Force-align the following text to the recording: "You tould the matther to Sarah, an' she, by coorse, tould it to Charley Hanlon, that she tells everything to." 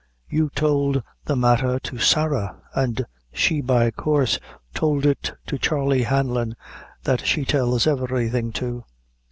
"You 0.27 0.49
tould 0.55 1.03
the 1.25 1.35
matther 1.35 1.77
to 1.81 1.99
Sarah, 1.99 2.59
an' 2.75 3.05
she, 3.31 3.61
by 3.61 3.91
coorse, 3.91 4.39
tould 4.73 5.05
it 5.05 5.31
to 5.45 5.59
Charley 5.59 6.01
Hanlon, 6.01 6.55
that 7.03 7.23
she 7.23 7.45
tells 7.45 7.85
everything 7.85 8.51
to." 8.53 8.83